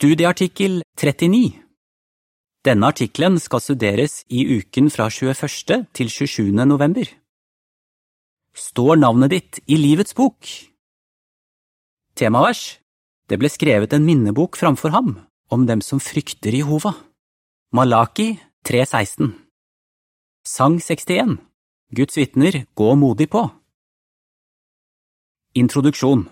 Studieartikkel 0.00 0.78
39 0.96 1.58
Denne 2.64 2.88
artikkelen 2.88 3.34
skal 3.36 3.60
studeres 3.60 4.22
i 4.32 4.46
uken 4.48 4.86
fra 4.88 5.10
21. 5.12 5.84
til 5.92 6.08
27. 6.08 6.54
november. 6.64 7.04
Står 8.56 8.96
navnet 8.96 9.34
ditt 9.34 9.60
i 9.68 9.76
Livets 9.76 10.16
bok? 10.16 10.48
Temavers 12.16 12.80
Det 13.28 13.36
ble 13.44 13.52
skrevet 13.52 13.92
en 13.92 14.08
minnebok 14.08 14.56
framfor 14.56 14.96
ham 14.96 15.12
om 15.52 15.68
dem 15.68 15.84
som 15.84 16.00
frykter 16.00 16.56
Jehova. 16.56 16.96
Malaki 17.76 18.40
3.16 18.64 19.34
Sang 20.48 20.80
61 20.80 21.36
Guds 21.92 22.16
vitner, 22.16 22.64
gå 22.72 22.94
modig 22.96 23.28
på. 23.28 23.50
Introduksjon 25.52 26.30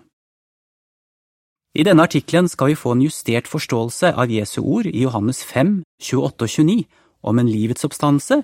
I 1.76 1.84
denne 1.84 2.06
artikkelen 2.08 2.48
skal 2.48 2.72
vi 2.72 2.78
få 2.78 2.94
en 2.94 3.02
justert 3.04 3.48
forståelse 3.48 4.14
av 4.16 4.30
Jesu 4.32 4.62
ord 4.62 4.86
i 4.88 5.02
Johannes 5.02 5.42
5, 5.44 5.82
28 6.00 6.46
og 6.46 6.48
29 6.48 6.84
om 7.28 7.38
en 7.38 7.50
livets 7.50 7.84
oppstandelse 7.84 8.40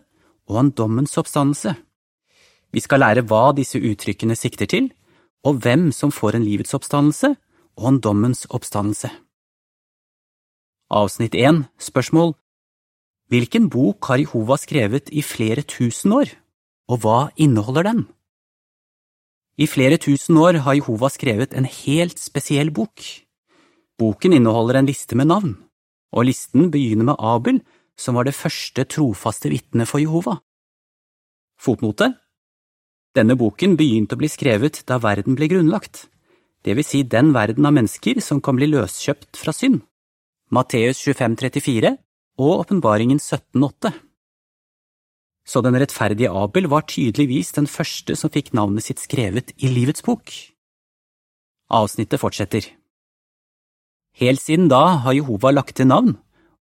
og 0.50 0.60
en 0.60 0.70
dommens 0.76 1.16
oppstandelse. 1.16 1.74
Vi 2.74 2.82
skal 2.84 3.00
lære 3.00 3.24
hva 3.24 3.54
disse 3.56 3.80
uttrykkene 3.80 4.36
sikter 4.36 4.68
til, 4.68 4.90
og 5.44 5.60
hvem 5.64 5.90
som 5.92 6.12
får 6.12 6.36
en 6.36 6.44
livets 6.44 6.74
oppstandelse 6.76 7.34
og 7.80 7.86
en 7.88 8.00
dommens 8.00 8.44
oppstandelse. 8.50 9.10
Avsnitt 10.90 11.34
1 11.34 11.64
Spørsmål 11.80 12.34
Hvilken 13.32 13.70
bok 13.72 14.04
har 14.10 14.20
Jehova 14.20 14.58
skrevet 14.60 15.08
i 15.08 15.22
flere 15.24 15.62
tusen 15.62 16.12
år, 16.12 16.28
og 16.92 17.00
hva 17.00 17.18
inneholder 17.40 17.88
den? 17.88 18.04
I 19.54 19.68
flere 19.70 20.00
tusen 20.02 20.38
år 20.40 20.58
har 20.64 20.74
Jehova 20.74 21.10
skrevet 21.12 21.54
en 21.54 21.66
helt 21.68 22.18
spesiell 22.18 22.72
bok. 22.74 23.04
Boken 24.00 24.34
inneholder 24.34 24.80
en 24.80 24.88
liste 24.90 25.14
med 25.14 25.30
navn, 25.30 25.54
og 26.10 26.26
listen 26.26 26.72
begynner 26.74 27.12
med 27.12 27.20
Abel, 27.22 27.60
som 27.94 28.18
var 28.18 28.26
det 28.26 28.34
første 28.34 28.82
trofaste 28.90 29.52
vitnet 29.52 29.86
for 29.86 30.02
Jehova. 30.02 30.40
Fotnote 31.54 32.10
Denne 33.14 33.36
boken 33.38 33.76
begynte 33.78 34.18
å 34.18 34.22
bli 34.22 34.30
skrevet 34.32 34.82
da 34.90 34.98
verden 34.98 35.38
ble 35.38 35.46
grunnlagt, 35.52 36.08
det 36.64 36.74
vil 36.74 36.86
si 36.86 37.04
den 37.06 37.30
verden 37.36 37.66
av 37.68 37.76
mennesker 37.76 38.18
som 38.24 38.40
kan 38.42 38.56
bli 38.58 38.66
løskjøpt 38.72 39.36
fra 39.38 39.52
synd. 39.54 39.84
Matteus 40.50 40.98
25,34 41.06 41.94
og 42.40 42.64
Åpenbaringen 42.64 43.20
17,8. 43.20 43.92
Så 45.44 45.60
den 45.60 45.76
rettferdige 45.76 46.32
Abel 46.32 46.68
var 46.72 46.86
tydeligvis 46.88 47.52
den 47.52 47.66
første 47.68 48.16
som 48.16 48.32
fikk 48.32 48.54
navnet 48.56 48.86
sitt 48.86 49.02
skrevet 49.02 49.52
i 49.60 49.68
Livets 49.68 50.04
bok. 50.04 50.32
Avsnittet 51.68 52.20
fortsetter. 52.20 52.70
Helt 54.16 54.40
siden 54.40 54.70
da 54.70 55.00
har 55.04 55.16
Jehova 55.16 55.50
lagt 55.52 55.76
til 55.76 55.90
navn, 55.90 56.14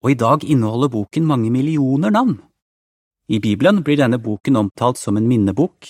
og 0.03 0.11
i 0.11 0.19
dag 0.19 0.45
inneholder 0.45 0.91
boken 0.93 1.25
mange 1.27 1.49
millioner 1.51 2.13
navn. 2.13 2.37
I 3.29 3.39
Bibelen 3.39 3.83
blir 3.83 3.99
denne 3.99 4.19
boken 4.21 4.55
omtalt 4.55 4.97
som 4.97 5.17
en 5.17 5.27
minnebok, 5.27 5.85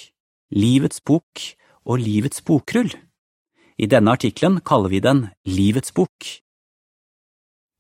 Livets 0.52 1.02
bok 1.02 1.44
og 1.86 2.02
Livets 2.02 2.42
bokrull. 2.42 2.90
I 3.78 3.88
denne 3.88 4.12
artikkelen 4.12 4.60
kaller 4.66 4.90
vi 4.90 5.00
den 5.00 5.28
Livets 5.46 5.94
bok. 5.96 6.26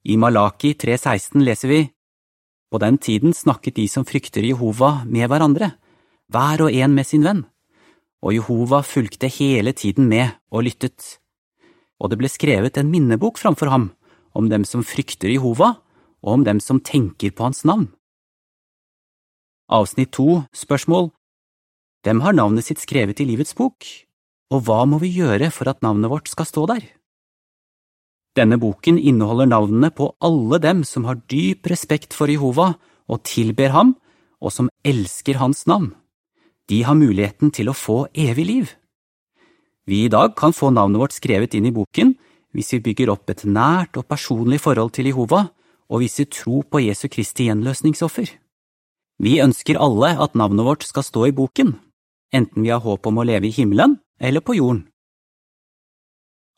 I 0.05 0.15
Malaki 0.15 0.75
3.16 0.79 1.43
leser 1.43 1.71
vi 1.71 1.81
På 2.69 2.77
den 2.77 2.97
tiden 3.01 3.33
snakket 3.33 3.79
de 3.79 3.87
som 3.89 4.05
frykter 4.05 4.45
Jehova 4.45 5.03
med 5.05 5.29
hverandre, 5.29 5.73
hver 6.29 6.67
og 6.67 6.73
en 6.73 6.93
med 6.93 7.07
sin 7.07 7.25
venn, 7.25 7.45
og 8.21 8.35
Jehova 8.35 8.83
fulgte 8.85 9.29
hele 9.31 9.73
tiden 9.73 10.09
med 10.09 10.35
og 10.53 10.67
lyttet. 10.67 11.17
Og 11.99 12.11
det 12.11 12.19
ble 12.21 12.29
skrevet 12.29 12.77
en 12.77 12.91
minnebok 12.91 13.39
framfor 13.41 13.71
ham 13.73 13.89
om 14.37 14.49
dem 14.51 14.65
som 14.67 14.85
frykter 14.85 15.31
Jehova, 15.33 15.79
og 16.19 16.33
om 16.35 16.43
dem 16.43 16.59
som 16.59 16.81
tenker 16.83 17.31
på 17.31 17.47
hans 17.47 17.63
navn. 17.65 17.87
Avsnitt 19.71 20.11
to 20.13 20.43
Spørsmål 20.53 21.09
Hvem 22.03 22.21
har 22.23 22.35
navnet 22.35 22.67
sitt 22.67 22.81
skrevet 22.83 23.19
i 23.23 23.27
Livets 23.27 23.55
bok, 23.55 23.87
og 24.53 24.63
hva 24.67 24.83
må 24.87 24.99
vi 25.01 25.11
gjøre 25.15 25.49
for 25.53 25.69
at 25.71 25.81
navnet 25.85 26.11
vårt 26.11 26.29
skal 26.31 26.47
stå 26.47 26.65
der? 26.69 26.85
Denne 28.37 28.59
boken 28.61 28.99
inneholder 28.99 29.49
navnene 29.49 29.89
på 29.89 30.11
alle 30.21 30.59
dem 30.61 30.83
som 30.85 31.07
har 31.09 31.21
dyp 31.31 31.69
respekt 31.71 32.13
for 32.13 32.29
Jehova 32.29 32.73
og 33.09 33.23
tilber 33.25 33.73
ham, 33.73 33.95
og 34.39 34.53
som 34.53 34.69
elsker 34.85 35.39
hans 35.41 35.65
navn. 35.67 35.93
De 36.69 36.83
har 36.85 36.95
muligheten 36.95 37.51
til 37.51 37.71
å 37.71 37.75
få 37.75 38.05
evig 38.13 38.45
liv. 38.45 38.73
Vi 39.89 40.05
i 40.05 40.11
dag 40.11 40.35
kan 40.37 40.53
få 40.53 40.69
navnet 40.69 41.01
vårt 41.01 41.15
skrevet 41.17 41.55
inn 41.57 41.65
i 41.65 41.73
boken 41.73 42.13
hvis 42.53 42.75
vi 42.75 42.83
bygger 42.89 43.09
opp 43.13 43.29
et 43.33 43.41
nært 43.45 43.97
og 43.97 44.05
personlig 44.09 44.61
forhold 44.61 44.93
til 44.93 45.09
Jehova 45.09 45.47
og 45.89 46.03
viser 46.03 46.29
tro 46.29 46.61
på 46.61 46.83
Jesu 46.85 47.07
Kristi 47.09 47.47
gjenløsningsoffer. 47.49 48.29
Vi 49.19 49.39
ønsker 49.41 49.81
alle 49.81 50.13
at 50.21 50.37
navnet 50.37 50.65
vårt 50.65 50.85
skal 50.85 51.03
stå 51.03 51.25
i 51.27 51.35
boken, 51.35 51.73
enten 52.31 52.63
vi 52.63 52.71
har 52.71 52.85
håp 52.85 53.09
om 53.09 53.19
å 53.19 53.25
leve 53.25 53.49
i 53.49 53.55
himmelen 53.55 53.97
eller 54.21 54.45
på 54.45 54.55
jorden. 54.59 54.85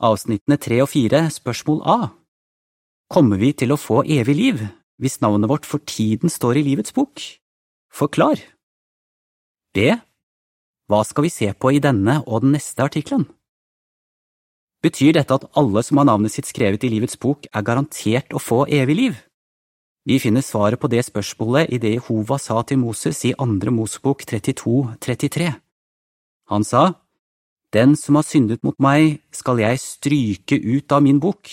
Avsnittene 0.02 0.58
tre 0.58 0.80
og 0.82 0.90
fire, 0.90 1.28
spørsmål 1.30 1.84
A 1.86 1.98
Kommer 3.14 3.38
vi 3.38 3.52
til 3.54 3.70
å 3.70 3.78
få 3.78 4.02
evig 4.02 4.34
liv 4.34 4.64
hvis 5.02 5.20
navnet 5.22 5.50
vårt 5.50 5.68
for 5.70 5.82
tiden 5.86 6.30
står 6.30 6.58
i 6.58 6.64
livets 6.66 6.94
bok? 6.94 7.22
Forklar. 7.94 8.42
B. 9.74 9.92
Hva 10.90 11.02
skal 11.06 11.26
vi 11.26 11.32
se 11.34 11.50
på 11.54 11.74
i 11.74 11.82
denne 11.82 12.20
og 12.26 12.42
den 12.42 12.56
neste 12.56 12.86
artikkelen? 12.86 13.28
Betyr 14.82 15.20
dette 15.20 15.38
at 15.38 15.46
alle 15.58 15.84
som 15.86 16.02
har 16.02 16.10
navnet 16.10 16.34
sitt 16.34 16.50
skrevet 16.50 16.86
i 16.86 16.90
livets 16.90 17.20
bok, 17.22 17.46
er 17.54 17.66
garantert 17.66 18.34
å 18.34 18.42
få 18.42 18.64
evig 18.70 18.98
liv? 18.98 19.20
Vi 20.10 20.18
finner 20.18 20.42
svaret 20.42 20.82
på 20.82 20.90
det 20.90 21.04
spørsmålet 21.06 21.70
i 21.70 21.78
det 21.82 21.94
Jehova 22.00 22.40
sa 22.42 22.64
til 22.66 22.82
Moses 22.82 23.22
i 23.30 23.36
andre 23.38 23.74
Mosebok 23.74 24.26
32, 24.26 24.96
33. 24.98 25.52
Han 26.50 26.66
sa, 26.66 26.88
Den 27.72 27.96
som 27.96 28.18
har 28.20 28.28
syndet 28.28 28.64
mot 28.68 28.76
meg, 28.84 29.22
skal 29.32 29.62
jeg 29.64 29.80
stryke 29.80 30.58
ut 30.60 30.92
av 30.92 31.06
min 31.06 31.22
bok. 31.24 31.48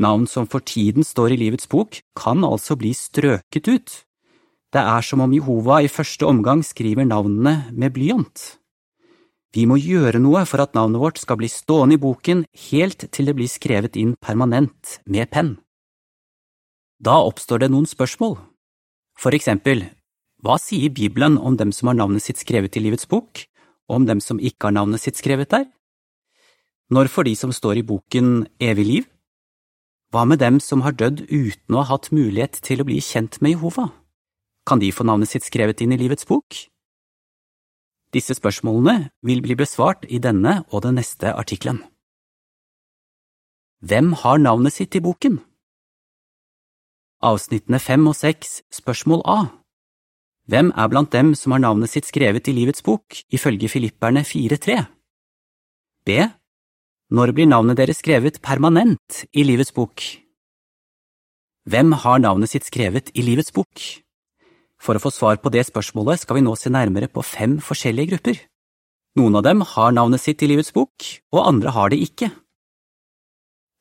Navn 0.00 0.28
som 0.30 0.46
for 0.46 0.62
tiden 0.62 1.04
står 1.04 1.34
i 1.34 1.40
livets 1.40 1.66
bok, 1.68 1.98
kan 2.16 2.46
altså 2.46 2.76
bli 2.78 2.92
strøket 2.94 3.66
ut. 3.68 3.96
Det 4.70 4.80
er 4.80 5.02
som 5.02 5.20
om 5.24 5.34
Jehova 5.34 5.80
i 5.82 5.90
første 5.90 6.24
omgang 6.30 6.62
skriver 6.62 7.08
navnene 7.08 7.72
med 7.74 7.96
blyant. 7.96 8.44
Vi 9.50 9.66
må 9.66 9.80
gjøre 9.82 10.22
noe 10.22 10.44
for 10.46 10.62
at 10.62 10.76
navnet 10.78 11.02
vårt 11.02 11.18
skal 11.18 11.40
bli 11.40 11.50
stående 11.50 11.98
i 11.98 12.00
boken 12.00 12.44
helt 12.70 13.08
til 13.10 13.26
det 13.26 13.34
blir 13.34 13.50
skrevet 13.50 13.98
inn 13.98 14.14
permanent 14.22 15.00
med 15.10 15.26
penn. 15.34 15.56
Da 17.02 17.18
oppstår 17.26 17.64
det 17.64 17.72
noen 17.74 17.90
spørsmål. 17.90 18.36
For 19.18 19.34
eksempel, 19.34 19.88
hva 20.44 20.54
sier 20.62 20.94
Bibelen 20.94 21.34
om 21.36 21.58
dem 21.58 21.74
som 21.74 21.90
har 21.90 21.98
navnet 21.98 22.22
sitt 22.22 22.38
skrevet 22.38 22.78
i 22.78 22.84
livets 22.84 23.10
bok, 23.10 23.42
og 23.90 23.96
om 23.98 24.06
dem 24.06 24.20
som 24.22 24.38
ikke 24.38 24.68
har 24.68 24.76
navnet 24.78 25.02
sitt 25.02 25.18
skrevet 25.18 25.50
der? 25.50 25.66
Når 26.94 27.10
får 27.10 27.26
de 27.26 27.34
som 27.38 27.52
står 27.54 27.82
i 27.82 27.86
boken 27.86 28.46
evig 28.62 28.86
liv? 28.86 29.04
Hva 30.14 30.24
med 30.26 30.38
dem 30.42 30.58
som 30.62 30.82
har 30.86 30.94
dødd 30.94 31.26
uten 31.26 31.74
å 31.74 31.82
ha 31.82 31.96
hatt 31.96 32.10
mulighet 32.14 32.62
til 32.66 32.82
å 32.82 32.86
bli 32.86 32.98
kjent 33.02 33.38
med 33.42 33.56
Jehova? 33.56 33.90
Kan 34.66 34.78
de 34.82 34.90
få 34.94 35.06
navnet 35.06 35.30
sitt 35.30 35.46
skrevet 35.46 35.82
inn 35.82 35.94
i 35.94 35.98
livets 35.98 36.26
bok? 36.26 36.54
Disse 38.14 38.34
spørsmålene 38.34 39.10
vil 39.26 39.42
bli 39.42 39.54
besvart 39.58 40.06
i 40.10 40.18
denne 40.22 40.64
og 40.70 40.82
den 40.86 40.98
neste 40.98 41.30
artikkelen. 41.30 41.82
Hvem 43.86 44.12
har 44.22 44.42
navnet 44.42 44.74
sitt 44.74 44.94
i 44.98 45.02
boken? 45.02 45.38
Avsnittene 47.22 47.78
fem 47.78 48.06
og 48.10 48.18
seks, 48.18 48.62
spørsmål 48.74 49.22
A. 49.26 49.40
Hvem 50.50 50.72
er 50.74 50.88
blant 50.90 51.12
dem 51.14 51.28
som 51.38 51.52
har 51.54 51.62
navnet 51.62 51.92
sitt 51.92 52.08
skrevet 52.08 52.48
i 52.50 52.54
livets 52.56 52.82
bok, 52.82 53.20
ifølge 53.30 53.68
Filipperne 53.70 54.24
4.3? 54.26 54.80
B. 56.08 56.16
Når 57.14 57.32
blir 57.36 57.46
navnet 57.46 57.78
deres 57.78 58.00
skrevet 58.02 58.40
permanent 58.42 59.20
i 59.30 59.44
livets 59.46 59.70
bok? 59.76 60.02
Hvem 61.70 61.94
har 62.02 62.18
navnet 62.24 62.50
sitt 62.50 62.66
skrevet 62.66 63.12
i 63.14 63.22
livets 63.22 63.54
bok? 63.54 63.84
For 64.82 64.98
å 64.98 65.04
få 65.04 65.14
svar 65.14 65.38
på 65.38 65.54
det 65.54 65.68
spørsmålet 65.68 66.24
skal 66.24 66.40
vi 66.40 66.44
nå 66.48 66.56
se 66.58 66.72
nærmere 66.72 67.12
på 67.12 67.22
fem 67.22 67.60
forskjellige 67.62 68.16
grupper. 68.16 68.44
Noen 69.20 69.38
av 69.38 69.46
dem 69.46 69.62
har 69.62 69.94
navnet 69.94 70.24
sitt 70.24 70.42
i 70.42 70.50
livets 70.50 70.74
bok, 70.74 71.12
og 71.30 71.46
andre 71.46 71.78
har 71.78 71.94
det 71.94 72.02
ikke. 72.02 72.32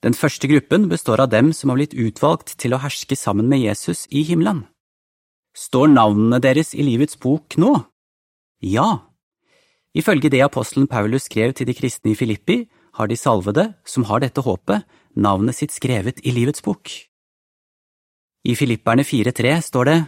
Den 0.06 0.14
første 0.14 0.46
gruppen 0.52 0.86
består 0.92 1.26
av 1.26 1.34
dem 1.34 1.50
som 1.50 1.72
har 1.72 1.82
blitt 1.82 1.98
utvalgt 1.98 2.60
til 2.62 2.78
å 2.78 2.84
herske 2.84 3.18
sammen 3.18 3.50
med 3.50 3.66
Jesus 3.66 4.06
i 4.14 4.22
himmelen. 4.28 4.68
Står 5.60 5.92
navnene 5.92 6.40
deres 6.40 6.72
i 6.72 6.86
livets 6.86 7.18
bok 7.20 7.58
nå? 7.60 7.74
Ja. 8.64 9.10
Ifølge 9.98 10.32
det 10.32 10.44
apostelen 10.46 10.88
Paulus 10.88 11.28
skrev 11.28 11.52
til 11.58 11.68
de 11.68 11.76
kristne 11.76 12.14
i 12.14 12.16
Filippi, 12.20 12.62
har 12.96 13.10
de 13.12 13.18
salvede, 13.20 13.66
som 13.86 14.06
har 14.08 14.24
dette 14.24 14.44
håpet, 14.46 14.86
navnet 15.16 15.58
sitt 15.58 15.76
skrevet 15.76 16.22
i 16.24 16.32
livets 16.36 16.64
bok. 16.64 16.92
I 18.48 18.56
Filipperne 18.56 19.04
4.3 19.04 19.58
står 19.68 19.90
det 19.90 20.00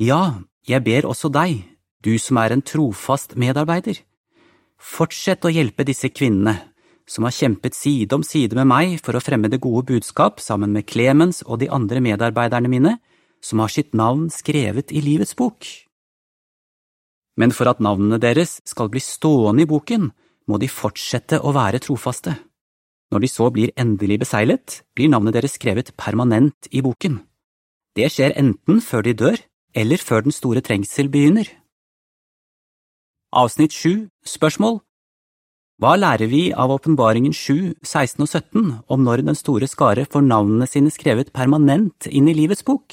Ja, 0.00 0.40
jeg 0.68 0.84
ber 0.84 1.08
også 1.10 1.28
deg, 1.28 1.66
du 2.00 2.16
som 2.18 2.40
er 2.40 2.54
en 2.54 2.64
trofast 2.64 3.36
medarbeider. 3.36 4.00
Fortsett 4.80 5.44
å 5.44 5.52
hjelpe 5.52 5.84
disse 5.84 6.08
kvinnene, 6.08 6.56
som 7.06 7.26
har 7.26 7.34
kjempet 7.34 7.76
side 7.76 8.16
om 8.16 8.24
side 8.24 8.56
med 8.56 8.70
meg 8.70 8.96
for 9.04 9.14
å 9.14 9.22
fremme 9.22 9.50
det 9.52 9.60
gode 9.60 9.84
budskap 9.92 10.40
sammen 10.40 10.72
med 10.72 10.88
Clemens 10.88 11.42
og 11.44 11.60
de 11.60 11.68
andre 11.68 12.00
medarbeiderne 12.00 12.70
mine, 12.72 12.96
som 13.42 13.62
har 13.62 13.72
sitt 13.72 13.92
navn 13.94 14.28
skrevet 14.30 14.92
i 14.94 15.02
livets 15.02 15.34
bok. 15.38 15.66
Men 17.36 17.52
for 17.56 17.68
at 17.70 17.80
navnene 17.82 18.20
deres 18.20 18.60
skal 18.68 18.90
bli 18.92 19.00
stående 19.02 19.64
i 19.64 19.68
boken, 19.68 20.10
må 20.48 20.58
de 20.58 20.68
fortsette 20.70 21.40
å 21.40 21.52
være 21.54 21.80
trofaste. 21.82 22.34
Når 23.12 23.24
de 23.24 23.28
så 23.28 23.48
blir 23.52 23.72
endelig 23.76 24.22
beseglet, 24.22 24.80
blir 24.96 25.10
navnet 25.12 25.36
deres 25.36 25.56
skrevet 25.58 25.92
permanent 26.00 26.68
i 26.72 26.82
boken. 26.84 27.20
Det 27.96 28.08
skjer 28.12 28.36
enten 28.40 28.80
før 28.80 29.04
de 29.04 29.12
dør, 29.16 29.42
eller 29.76 30.00
før 30.00 30.24
den 30.24 30.32
store 30.32 30.62
trengsel 30.64 31.10
begynner. 31.12 31.48
Avsnitt 33.32 33.72
7 33.72 34.08
Spørsmål 34.28 34.80
Hva 35.80 35.92
lærer 35.96 36.28
vi 36.28 36.42
av 36.52 36.72
Åpenbaringen 36.72 37.32
7, 37.32 37.80
16 37.80 38.24
og 38.24 38.28
17 38.28 38.72
om 38.92 39.06
når 39.06 39.24
den 39.24 39.36
store 39.36 39.68
skare 39.68 40.04
får 40.04 40.24
navnene 40.26 40.68
sine 40.68 40.92
skrevet 40.92 41.32
permanent 41.32 42.08
inn 42.08 42.28
i 42.28 42.36
livets 42.36 42.64
bok? 42.64 42.92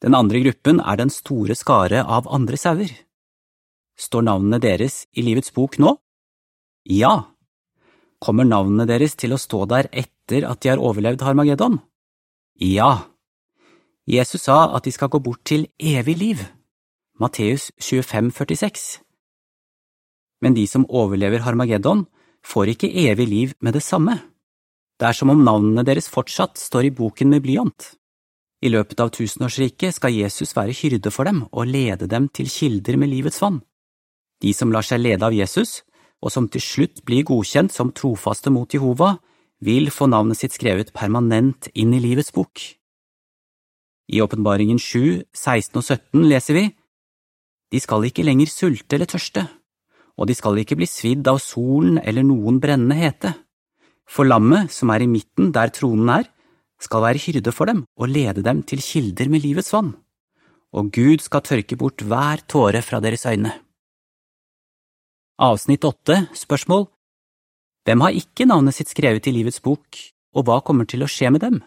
Den 0.00 0.16
andre 0.16 0.40
gruppen 0.40 0.80
er 0.80 0.96
den 0.96 1.12
store 1.12 1.56
skare 1.58 2.04
av 2.04 2.28
andre 2.32 2.56
sauer. 2.56 2.92
Står 4.00 4.24
navnene 4.24 4.60
deres 4.62 5.04
i 5.12 5.24
livets 5.26 5.52
bok 5.52 5.76
nå? 5.82 5.92
Ja. 6.88 7.12
Kommer 8.20 8.48
navnene 8.48 8.88
deres 8.88 9.16
til 9.20 9.36
å 9.36 9.40
stå 9.40 9.66
der 9.68 9.90
etter 9.92 10.46
at 10.48 10.62
de 10.62 10.72
har 10.72 10.80
overlevd 10.80 11.20
Harmageddon? 11.26 11.78
Ja. 12.56 13.10
Jesus 14.08 14.48
sa 14.48 14.70
at 14.76 14.88
de 14.88 14.92
skal 14.96 15.12
gå 15.12 15.20
bort 15.20 15.44
til 15.44 15.68
evig 15.76 16.16
liv. 16.16 16.42
Matteus 17.20 17.68
25, 17.76 18.32
46. 18.32 18.88
Men 20.40 20.56
de 20.56 20.64
som 20.66 20.88
overlever 20.88 21.44
Harmageddon, 21.44 22.06
får 22.40 22.72
ikke 22.72 22.88
evig 23.04 23.28
liv 23.28 23.56
med 23.60 23.76
det 23.76 23.84
samme. 23.84 24.16
Det 24.96 25.08
er 25.08 25.16
som 25.16 25.32
om 25.32 25.44
navnene 25.44 25.84
deres 25.84 26.08
fortsatt 26.08 26.56
står 26.56 26.88
i 26.88 26.94
boken 26.96 27.28
med 27.32 27.44
blyant. 27.44 27.99
I 28.60 28.68
løpet 28.68 29.00
av 29.00 29.12
tusenårsriket 29.16 29.96
skal 29.96 30.12
Jesus 30.12 30.52
være 30.56 30.74
hyrde 30.76 31.12
for 31.14 31.28
dem 31.28 31.46
og 31.48 31.68
lede 31.70 32.08
dem 32.10 32.28
til 32.28 32.50
kilder 32.52 32.98
med 33.00 33.08
livets 33.12 33.40
vann. 33.40 33.62
De 34.40 34.52
som 34.56 34.72
lar 34.72 34.84
seg 34.84 35.00
lede 35.00 35.24
av 35.24 35.36
Jesus, 35.36 35.80
og 36.20 36.32
som 36.32 36.48
til 36.52 36.60
slutt 36.60 37.00
blir 37.08 37.24
godkjent 37.28 37.72
som 37.72 37.92
trofaste 37.96 38.52
mot 38.52 38.68
Jehova, 38.68 39.14
vil 39.60 39.88
få 39.92 40.08
navnet 40.08 40.40
sitt 40.40 40.56
skrevet 40.56 40.92
permanent 40.96 41.68
inn 41.74 41.92
i 41.96 42.00
livets 42.00 42.32
bok. 42.32 42.60
I 44.12 44.20
Åpenbaringen 44.20 44.80
7, 44.80 45.24
16 45.32 45.80
og 45.80 45.84
17 45.84 46.28
leser 46.28 46.56
vi 46.56 46.66
de 47.70 47.78
skal 47.78 48.02
ikke 48.02 48.24
lenger 48.26 48.50
sulte 48.50 48.96
eller 48.96 49.06
tørste, 49.06 49.44
og 50.18 50.26
de 50.26 50.34
skal 50.34 50.58
ikke 50.58 50.74
bli 50.80 50.88
svidd 50.90 51.28
av 51.30 51.38
solen 51.42 52.00
eller 52.02 52.26
noen 52.26 52.58
brennende 52.62 52.96
hete. 52.98 53.30
For 54.10 54.26
lammet, 54.26 54.72
som 54.74 54.90
er 54.90 55.04
i 55.04 55.10
midten 55.10 55.52
der 55.54 55.70
tronen 55.70 56.10
er, 56.16 56.26
skal 56.80 57.04
være 57.04 57.20
hyrde 57.22 57.52
for 57.52 57.70
dem 57.70 57.84
og 57.96 58.08
lede 58.08 58.44
dem 58.44 58.62
til 58.62 58.80
kilder 58.82 59.28
med 59.28 59.44
livets 59.44 59.72
vann, 59.72 59.92
og 60.72 60.92
Gud 60.94 61.20
skal 61.24 61.44
tørke 61.44 61.76
bort 61.76 62.02
hver 62.02 62.42
tåre 62.48 62.82
fra 62.82 63.00
deres 63.00 63.26
øyne. 63.26 63.52
Avsnitt 65.40 65.84
åtte, 65.84 66.26
spørsmål 66.36 66.88
Hvem 67.84 68.00
har 68.04 68.16
ikke 68.16 68.44
navnet 68.44 68.76
sitt 68.76 68.90
skrevet 68.92 69.26
i 69.26 69.32
livets 69.32 69.60
bok, 69.64 69.96
og 70.36 70.44
hva 70.44 70.60
kommer 70.60 70.84
til 70.84 71.02
å 71.02 71.08
skje 71.08 71.30
med 71.32 71.40
dem? 71.40 71.62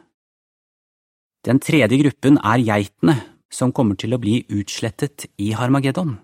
Den 1.43 1.59
tredje 1.59 1.97
gruppen 1.99 2.37
er 2.39 2.61
geitene, 2.63 3.17
som 3.51 3.73
kommer 3.73 3.97
til 3.99 4.13
å 4.13 4.21
bli 4.21 4.43
utslettet 4.53 5.25
i 5.41 5.51
Harmageddon. 5.57 6.15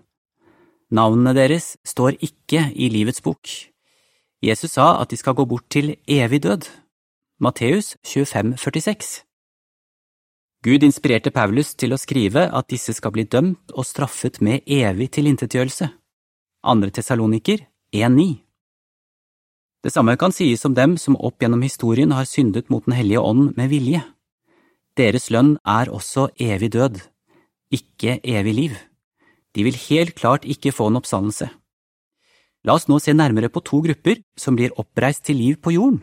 Navnene 0.90 1.34
deres 1.36 1.74
står 1.86 2.16
ikke 2.24 2.70
i 2.74 2.88
livets 2.90 3.22
bok. 3.22 3.50
Jesus 4.42 4.78
sa 4.78 4.94
at 5.02 5.12
de 5.12 5.18
skal 5.20 5.36
gå 5.38 5.44
bort 5.46 5.68
til 5.70 5.92
evig 6.08 6.40
død. 6.46 6.66
Matteus 7.40 7.96
25, 8.04 8.56
46. 8.56 9.24
Gud 10.62 10.82
inspirerte 10.84 11.32
Paulus 11.32 11.72
til 11.74 11.94
å 11.94 11.98
skrive 12.00 12.46
at 12.52 12.68
disse 12.68 12.92
skal 12.92 13.14
bli 13.14 13.24
dømt 13.24 13.72
og 13.72 13.86
straffet 13.88 14.42
med 14.44 14.66
evig 14.68 15.08
tilintetgjørelse. 15.16 15.88
Andre 16.68 16.92
Tessaloniker 16.92 17.64
1,9. 17.96 18.26
Det 19.80 19.92
samme 19.94 20.18
kan 20.20 20.36
sies 20.36 20.66
om 20.68 20.76
dem 20.76 20.98
som 21.00 21.16
opp 21.16 21.40
gjennom 21.40 21.64
historien 21.64 22.12
har 22.12 22.28
syndet 22.28 22.68
mot 22.68 22.84
Den 22.84 22.98
hellige 22.98 23.24
ånd 23.24 23.56
med 23.56 23.72
vilje. 23.72 24.02
Deres 25.00 25.30
lønn 25.32 25.56
er 25.64 25.88
også 25.88 26.28
evig 26.36 26.74
død 26.76 27.00
ikke 27.70 28.18
evig 28.26 28.54
liv. 28.54 28.76
De 29.54 29.64
vil 29.66 29.78
helt 29.88 30.14
klart 30.14 30.44
ikke 30.44 30.74
få 30.74 30.90
en 30.90 30.98
oppstandelse. 31.00 31.48
La 32.66 32.76
oss 32.76 32.88
nå 32.90 32.98
se 33.00 33.14
nærmere 33.16 33.48
på 33.48 33.62
to 33.64 33.80
grupper 33.80 34.20
som 34.36 34.56
blir 34.58 34.74
oppreist 34.78 35.24
til 35.24 35.38
liv 35.40 35.56
på 35.62 35.72
jorden. 35.74 36.02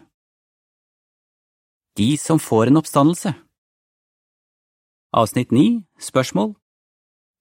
De 1.97 2.13
som 2.21 2.37
får 2.37 2.69
en 2.69 2.77
oppstandelse. 2.77 3.31
Avsnitt 5.17 5.49
9 5.49 5.81
Spørsmål 5.97 6.51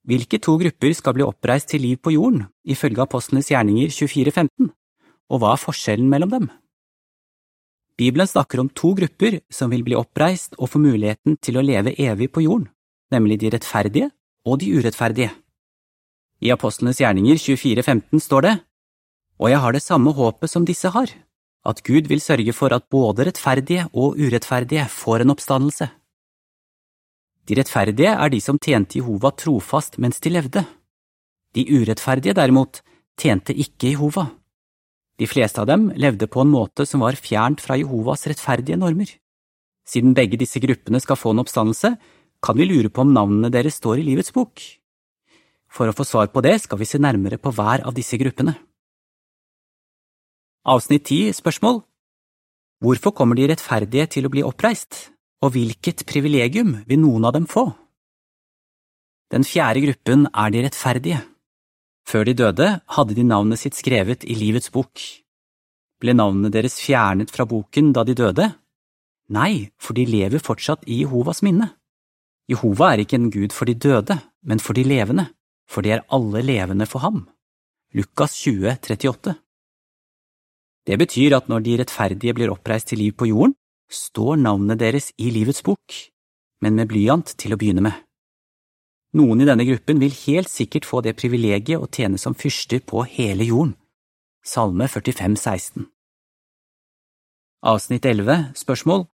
Hvilke 0.08 0.38
to 0.40 0.54
grupper 0.56 0.94
skal 0.96 1.12
bli 1.12 1.26
oppreist 1.26 1.68
til 1.68 1.82
liv 1.84 1.98
på 2.00 2.14
jorden, 2.14 2.46
ifølge 2.64 3.02
Apostlenes 3.04 3.50
gjerninger 3.50 3.90
2415, 3.92 4.70
og 5.28 5.42
hva 5.42 5.50
er 5.52 5.60
forskjellen 5.60 6.08
mellom 6.08 6.32
dem? 6.32 6.46
Bibelen 8.00 8.30
snakker 8.30 8.62
om 8.62 8.70
to 8.72 8.94
grupper 8.96 9.42
som 9.52 9.74
vil 9.74 9.84
bli 9.84 9.98
oppreist 9.98 10.56
og 10.56 10.72
få 10.72 10.80
muligheten 10.80 11.36
til 11.36 11.60
å 11.60 11.66
leve 11.66 11.92
evig 12.00 12.30
på 12.32 12.46
jorden, 12.46 12.70
nemlig 13.12 13.42
de 13.42 13.52
rettferdige 13.52 14.08
og 14.48 14.62
de 14.62 14.72
urettferdige. 14.72 15.34
I 16.40 16.54
Apostlenes 16.56 17.02
gjerninger 17.04 17.36
24.15 17.36 18.24
står 18.24 18.48
det, 18.48 18.56
Og 19.36 19.50
jeg 19.50 19.60
har 19.60 19.72
det 19.72 19.84
samme 19.84 20.16
håpet 20.16 20.48
som 20.48 20.64
disse 20.64 20.88
har, 20.88 21.12
at 21.66 21.82
Gud 21.86 22.08
vil 22.10 22.22
sørge 22.22 22.54
for 22.54 22.74
at 22.74 22.88
både 22.92 23.26
rettferdige 23.28 23.88
og 23.92 24.18
urettferdige 24.18 24.86
får 24.92 25.24
en 25.24 25.34
oppstandelse. 25.34 25.88
De 27.46 27.54
rettferdige 27.58 28.14
er 28.14 28.32
de 28.32 28.40
som 28.42 28.58
tjente 28.58 28.98
Jehova 28.98 29.30
trofast 29.30 30.00
mens 30.02 30.18
de 30.22 30.32
levde. 30.34 30.64
De 31.54 31.62
urettferdige, 31.62 32.34
derimot, 32.34 32.82
tjente 33.18 33.54
ikke 33.54 33.92
Jehova. 33.94 34.26
De 35.16 35.28
fleste 35.30 35.62
av 35.62 35.68
dem 35.70 35.88
levde 35.96 36.28
på 36.28 36.42
en 36.42 36.50
måte 36.52 36.84
som 36.86 37.00
var 37.00 37.16
fjernt 37.16 37.62
fra 37.64 37.78
Jehovas 37.78 38.26
rettferdige 38.28 38.76
normer. 38.76 39.08
Siden 39.86 40.16
begge 40.18 40.36
disse 40.40 40.60
gruppene 40.60 41.00
skal 41.00 41.16
få 41.16 41.32
en 41.32 41.44
oppstandelse, 41.44 41.94
kan 42.42 42.58
vi 42.58 42.66
lure 42.66 42.90
på 42.90 43.04
om 43.06 43.14
navnene 43.14 43.52
deres 43.54 43.78
står 43.80 44.02
i 44.02 44.08
livets 44.10 44.34
bok. 44.34 44.60
For 45.72 45.88
å 45.88 45.94
få 45.96 46.04
svar 46.04 46.28
på 46.34 46.42
det 46.44 46.58
skal 46.64 46.80
vi 46.82 46.88
se 46.88 47.00
nærmere 47.00 47.38
på 47.40 47.52
hver 47.54 47.86
av 47.86 47.94
disse 47.96 48.18
gruppene. 48.20 48.56
Avsnitt 50.66 51.04
10 51.06 51.30
Spørsmål 51.38 51.76
Hvorfor 52.82 53.12
kommer 53.14 53.38
de 53.38 53.44
rettferdige 53.46 54.08
til 54.10 54.26
å 54.26 54.30
bli 54.32 54.42
oppreist, 54.42 55.12
og 55.46 55.52
hvilket 55.54 56.02
privilegium 56.10 56.72
vil 56.90 56.98
noen 57.04 57.28
av 57.28 57.36
dem 57.36 57.46
få? 57.46 57.68
Den 59.30 59.46
fjerde 59.46 59.84
gruppen 59.84 60.26
er 60.32 60.50
de 60.50 60.64
rettferdige. 60.64 61.20
Før 62.10 62.26
de 62.26 62.34
døde, 62.42 62.68
hadde 62.96 63.14
de 63.14 63.28
navnet 63.30 63.62
sitt 63.62 63.78
skrevet 63.78 64.26
i 64.26 64.34
livets 64.34 64.74
bok. 64.74 64.98
Ble 66.02 66.16
navnene 66.18 66.50
deres 66.50 66.80
fjernet 66.82 67.30
fra 67.30 67.46
boken 67.46 67.94
da 67.94 68.02
de 68.02 68.18
døde? 68.18 68.50
Nei, 69.38 69.70
for 69.78 69.94
de 69.94 70.02
lever 70.10 70.42
fortsatt 70.42 70.82
i 70.90 70.98
Jehovas 71.04 71.44
minne. 71.46 71.76
Jehova 72.50 72.90
er 72.90 73.06
ikke 73.06 73.22
en 73.22 73.30
gud 73.30 73.54
for 73.54 73.70
de 73.70 73.78
døde, 73.78 74.18
men 74.42 74.58
for 74.58 74.74
de 74.74 74.82
levende, 74.82 75.30
for 75.70 75.86
de 75.86 75.94
er 75.94 76.06
alle 76.10 76.42
levende 76.42 76.90
for 76.90 77.06
ham. 77.06 77.28
Lukas 77.94 78.34
20, 78.42 78.80
38 78.82 79.38
Det 80.86 80.98
betyr 80.98 81.34
at 81.36 81.48
når 81.50 81.64
de 81.66 81.78
rettferdige 81.80 82.34
blir 82.36 82.52
oppreist 82.52 82.92
til 82.92 83.02
liv 83.02 83.16
på 83.18 83.28
jorden, 83.30 83.56
står 83.90 84.38
navnet 84.38 84.78
deres 84.78 85.10
i 85.18 85.30
livets 85.34 85.62
bok, 85.66 85.94
men 86.62 86.78
med 86.78 86.90
blyant 86.90 87.34
til 87.38 87.54
å 87.54 87.58
begynne 87.58 87.82
med. 87.86 87.96
Noen 89.16 89.42
i 89.42 89.48
denne 89.48 89.66
gruppen 89.66 89.98
vil 90.02 90.14
helt 90.26 90.50
sikkert 90.50 90.86
få 90.86 91.00
det 91.02 91.16
privilegiet 91.18 91.80
å 91.80 91.88
tjene 91.90 92.18
som 92.20 92.34
fyrster 92.34 92.82
på 92.84 93.06
hele 93.16 93.46
jorden. 93.48 93.74
Salme 94.46 94.86
45, 94.86 95.36
16 95.42 95.86
Avsnitt 97.66 98.06
11, 98.06 98.52
spørsmål 98.54 99.06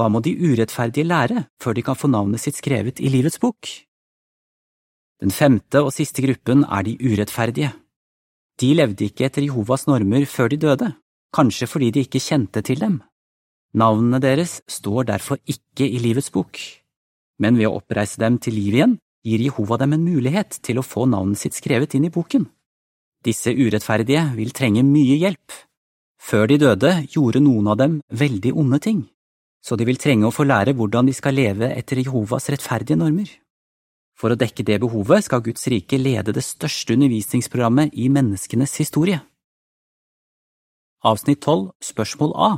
hva 0.00 0.06
må 0.08 0.22
de 0.24 0.32
urettferdige 0.32 1.04
lære 1.04 1.42
før 1.60 1.74
de 1.76 1.82
kan 1.84 1.98
få 1.98 2.08
navnet 2.08 2.40
sitt 2.40 2.56
skrevet 2.56 3.02
i 3.04 3.10
livets 3.12 3.36
bok? 3.42 3.68
Den 5.20 5.34
femte 5.34 5.82
og 5.84 5.92
siste 5.92 6.24
gruppen 6.24 6.62
er 6.64 6.86
de 6.86 6.94
urettferdige. 6.96 7.74
De 8.60 8.72
levde 8.76 9.06
ikke 9.06 9.26
etter 9.28 9.46
Jehovas 9.46 9.86
normer 9.88 10.26
før 10.28 10.50
de 10.52 10.58
døde, 10.60 10.88
kanskje 11.34 11.68
fordi 11.70 11.90
de 11.94 12.04
ikke 12.04 12.22
kjente 12.22 12.62
til 12.66 12.82
dem. 12.82 12.98
Navnene 13.74 14.20
deres 14.20 14.60
står 14.68 15.06
derfor 15.12 15.40
ikke 15.48 15.86
i 15.86 16.00
livets 16.02 16.32
bok, 16.34 16.58
men 17.40 17.56
ved 17.56 17.70
å 17.70 17.76
oppreise 17.78 18.20
dem 18.20 18.40
til 18.42 18.58
liv 18.58 18.76
igjen 18.76 18.98
gir 19.24 19.44
Jehova 19.44 19.78
dem 19.80 19.94
en 19.94 20.04
mulighet 20.04 20.58
til 20.66 20.80
å 20.80 20.86
få 20.86 21.06
navnet 21.08 21.38
sitt 21.38 21.56
skrevet 21.56 21.94
inn 21.94 22.08
i 22.08 22.12
boken. 22.12 22.48
Disse 23.24 23.52
urettferdige 23.52 24.30
vil 24.36 24.52
trenge 24.56 24.82
mye 24.84 25.16
hjelp. 25.20 25.56
Før 26.20 26.48
de 26.50 26.60
døde 26.60 26.92
gjorde 27.14 27.40
noen 27.44 27.72
av 27.72 27.80
dem 27.80 28.00
veldig 28.12 28.52
onde 28.56 28.80
ting 28.82 29.00
så 29.60 29.76
de 29.76 29.86
vil 29.88 30.00
trenge 30.00 30.28
å 30.28 30.34
få 30.34 30.46
lære 30.48 30.74
hvordan 30.76 31.08
de 31.08 31.14
skal 31.16 31.36
leve 31.36 31.68
etter 31.74 32.00
Jehovas 32.00 32.48
rettferdige 32.52 32.98
normer. 32.98 33.28
For 34.20 34.34
å 34.34 34.36
dekke 34.36 34.66
det 34.68 34.76
behovet 34.82 35.24
skal 35.24 35.40
Guds 35.40 35.64
rike 35.72 35.96
lede 35.96 36.34
det 36.36 36.44
største 36.44 36.92
undervisningsprogrammet 36.92 37.94
i 37.96 38.10
menneskenes 38.12 38.76
historie. 38.82 39.22
avsnitt 41.00 41.40
12, 41.40 41.70
spørsmål 41.80 42.32
A. 42.36 42.50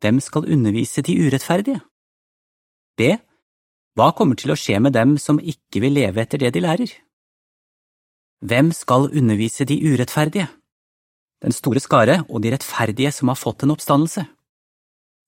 Hvem 0.00 0.20
skal 0.20 0.48
undervise 0.48 1.02
de 1.04 1.18
urettferdige? 1.20 1.80
B. 2.96 3.18
Hva 3.94 4.14
kommer 4.16 4.40
til 4.40 4.54
å 4.54 4.56
skje 4.56 4.80
med 4.80 4.96
dem 4.96 5.18
som 5.18 5.36
ikke 5.38 5.82
vil 5.84 5.92
leve 5.98 6.22
etter 6.22 6.40
det 6.40 6.54
de 6.54 6.64
lærer? 6.64 6.94
Hvem 8.40 8.72
skal 8.72 9.10
undervise 9.12 9.68
de 9.68 9.76
urettferdige? 9.76 10.48
Den 11.44 11.52
store 11.52 11.80
skare 11.80 12.22
og 12.30 12.40
de 12.40 12.54
rettferdige 12.56 13.12
som 13.12 13.28
har 13.28 13.36
fått 13.36 13.62
en 13.62 13.76
oppstandelse. 13.76 14.24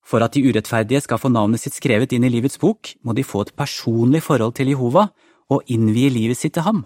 For 0.07 0.25
at 0.25 0.33
de 0.33 0.49
urettferdige 0.49 1.03
skal 1.05 1.21
få 1.21 1.29
navnet 1.29 1.61
sitt 1.61 1.77
skrevet 1.77 2.13
inn 2.15 2.25
i 2.25 2.33
livets 2.33 2.59
bok, 2.63 2.95
må 3.05 3.13
de 3.13 3.27
få 3.27 3.45
et 3.45 3.57
personlig 3.59 4.23
forhold 4.23 4.55
til 4.57 4.71
Jehova 4.73 5.11
og 5.53 5.67
innvie 5.71 6.11
livet 6.11 6.39
sitt 6.39 6.57
til 6.57 6.67
ham. 6.67 6.85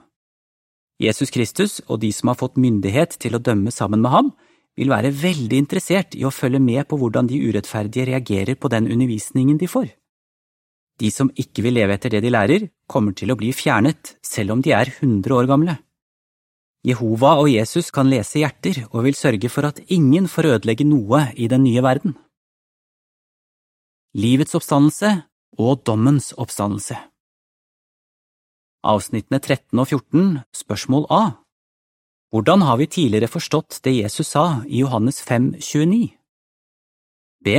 Jesus 1.01 1.33
Kristus 1.33 1.81
og 1.87 2.03
de 2.03 2.11
som 2.13 2.29
har 2.29 2.39
fått 2.41 2.61
myndighet 2.61 3.17
til 3.23 3.37
å 3.37 3.43
dømme 3.43 3.73
sammen 3.73 4.03
med 4.05 4.13
ham, 4.13 4.33
vil 4.77 4.93
være 4.93 5.13
veldig 5.17 5.59
interessert 5.59 6.15
i 6.17 6.25
å 6.25 6.33
følge 6.33 6.61
med 6.63 6.87
på 6.89 6.99
hvordan 7.01 7.29
de 7.29 7.41
urettferdige 7.41 8.07
reagerer 8.13 8.57
på 8.61 8.71
den 8.73 8.89
undervisningen 8.93 9.59
de 9.61 9.69
får. 9.69 9.89
De 11.01 11.11
som 11.13 11.33
ikke 11.33 11.65
vil 11.65 11.79
leve 11.81 11.97
etter 11.97 12.13
det 12.13 12.21
de 12.25 12.33
lærer, 12.33 12.67
kommer 12.87 13.17
til 13.17 13.33
å 13.33 13.39
bli 13.41 13.53
fjernet, 13.57 14.17
selv 14.23 14.55
om 14.55 14.65
de 14.65 14.75
er 14.77 14.93
hundre 15.01 15.41
år 15.41 15.49
gamle. 15.49 15.79
Jehova 16.85 17.35
og 17.41 17.51
Jesus 17.53 17.91
kan 17.93 18.09
lese 18.09 18.41
hjerter 18.41 18.87
og 18.91 19.05
vil 19.09 19.17
sørge 19.17 19.51
for 19.53 19.69
at 19.69 19.81
ingen 19.93 20.29
får 20.29 20.55
ødelegge 20.55 20.89
noe 20.89 21.27
i 21.37 21.49
den 21.49 21.65
nye 21.65 21.85
verden. 21.85 22.17
Livets 24.17 24.57
oppstandelse 24.57 25.13
og 25.61 25.85
dommens 25.85 26.33
oppstandelse 26.41 27.10
Avsnittene 28.81 29.37
13 29.37 29.77
og 29.77 29.91
14, 29.91 30.39
spørsmål 30.57 31.05
A 31.13 31.25
Hvordan 32.33 32.63
har 32.65 32.79
vi 32.81 32.87
tidligere 32.89 33.29
forstått 33.29 33.83
det 33.85 33.93
Jesus 33.93 34.33
sa 34.33 34.63
i 34.65 34.81
Johannes 34.81 35.21
5, 35.21 35.61
29? 35.61 36.17
B. 37.45 37.59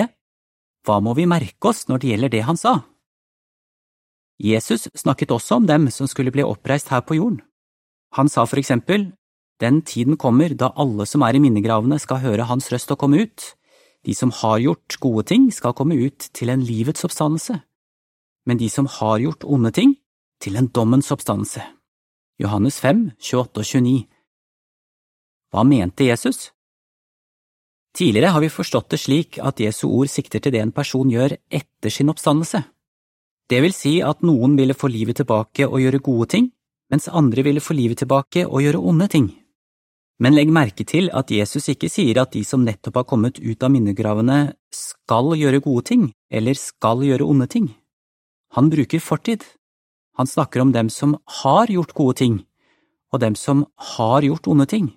Hva 0.82 0.98
må 0.98 1.14
vi 1.14 1.28
merke 1.30 1.70
oss 1.70 1.86
når 1.86 2.02
det 2.02 2.10
gjelder 2.10 2.34
det 2.34 2.42
han 2.48 2.58
sa? 2.58 2.74
Jesus 4.42 4.90
snakket 4.98 5.30
også 5.30 5.62
om 5.62 5.70
dem 5.70 5.92
som 5.94 6.10
skulle 6.10 6.34
bli 6.34 6.42
oppreist 6.42 6.90
her 6.90 7.06
på 7.06 7.20
jorden. 7.20 7.44
Han 8.18 8.30
sa 8.30 8.46
for 8.50 8.58
eksempel, 8.58 9.14
Den 9.62 9.84
tiden 9.86 10.18
kommer 10.18 10.50
da 10.58 10.74
alle 10.74 11.06
som 11.06 11.22
er 11.22 11.38
i 11.38 11.40
minnegravene 11.40 12.00
skal 12.02 12.18
høre 12.26 12.50
hans 12.50 12.72
røst 12.74 12.90
og 12.90 12.98
komme 12.98 13.22
ut. 13.22 13.54
De 14.02 14.16
som 14.18 14.32
har 14.34 14.58
gjort 14.58 14.98
gode 14.98 15.24
ting, 15.30 15.52
skal 15.54 15.74
komme 15.78 15.94
ut 15.94 16.18
til 16.34 16.50
en 16.50 16.66
livets 16.66 17.06
oppstandelse, 17.06 17.62
men 18.48 18.58
de 18.58 18.70
som 18.70 18.88
har 18.90 19.20
gjort 19.22 19.46
onde 19.46 19.70
ting, 19.70 20.01
til 20.42 20.58
en 20.58 20.68
dommens 20.74 21.12
oppstandelse. 21.14 21.62
Johannes 22.42 22.80
5, 22.82 23.12
28 23.20 23.62
og 23.62 23.66
29 23.70 24.08
Hva 25.54 25.64
mente 25.68 26.08
Jesus? 26.08 26.50
Tidligere 27.94 28.32
har 28.34 28.42
vi 28.42 28.50
forstått 28.50 28.90
det 28.94 29.02
slik 29.04 29.38
at 29.44 29.60
Jesu 29.60 29.88
ord 29.90 30.10
sikter 30.10 30.40
til 30.40 30.56
det 30.56 30.62
en 30.64 30.72
person 30.72 31.10
gjør 31.12 31.36
etter 31.52 31.92
sin 31.92 32.10
oppstandelse. 32.10 32.64
Det 33.52 33.60
vil 33.62 33.76
si 33.76 33.98
at 34.00 34.24
noen 34.24 34.56
ville 34.56 34.78
få 34.78 34.88
livet 34.88 35.20
tilbake 35.20 35.68
og 35.68 35.82
gjøre 35.84 36.00
gode 36.00 36.30
ting, 36.34 36.50
mens 36.92 37.12
andre 37.12 37.44
ville 37.44 37.64
få 37.64 37.76
livet 37.76 38.00
tilbake 38.00 38.46
og 38.48 38.64
gjøre 38.64 38.80
onde 38.80 39.08
ting. 39.12 39.28
Men 40.22 40.38
legg 40.38 40.52
merke 40.54 40.86
til 40.88 41.10
at 41.18 41.32
Jesus 41.34 41.68
ikke 41.74 41.90
sier 41.90 42.22
at 42.22 42.32
de 42.32 42.44
som 42.48 42.64
nettopp 42.64 43.02
har 43.02 43.08
kommet 43.10 43.42
ut 43.42 43.64
av 43.64 43.74
minnegravene, 43.74 44.54
skal 44.72 45.34
gjøre 45.36 45.64
gode 45.66 45.84
ting 45.90 46.04
eller 46.32 46.56
skal 46.56 47.04
gjøre 47.04 47.28
onde 47.28 47.48
ting. 47.52 47.72
Han 48.56 48.70
bruker 48.72 49.04
fortid. 49.04 49.44
Han 50.18 50.28
snakker 50.28 50.62
om 50.62 50.72
dem 50.72 50.90
som 50.90 51.18
har 51.42 51.72
gjort 51.72 51.94
gode 51.94 52.18
ting, 52.18 52.40
og 53.12 53.22
dem 53.24 53.36
som 53.36 53.66
har 53.96 54.22
gjort 54.22 54.48
onde 54.48 54.66
ting. 54.66 54.92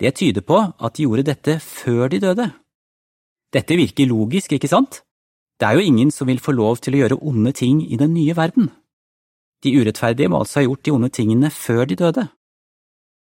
Det 0.00 0.14
tyder 0.14 0.44
på 0.46 0.58
at 0.78 0.94
de 0.94 1.06
gjorde 1.06 1.26
dette 1.26 1.58
før 1.60 2.08
de 2.08 2.20
døde. 2.22 2.50
Dette 3.52 3.76
virker 3.76 4.06
logisk, 4.06 4.52
ikke 4.52 4.68
sant? 4.68 5.02
Det 5.58 5.66
er 5.66 5.74
jo 5.74 5.86
ingen 5.90 6.10
som 6.14 6.28
vil 6.28 6.38
få 6.38 6.52
lov 6.54 6.78
til 6.78 6.94
å 6.94 7.00
gjøre 7.02 7.22
onde 7.24 7.52
ting 7.52 7.80
i 7.82 7.96
den 7.98 8.14
nye 8.14 8.36
verden. 8.36 8.70
De 9.64 9.72
urettferdige 9.74 10.30
må 10.30 10.44
altså 10.44 10.60
ha 10.60 10.68
gjort 10.68 10.84
de 10.86 10.94
onde 10.94 11.10
tingene 11.10 11.50
før 11.50 11.88
de 11.88 11.96
døde. 11.98 12.28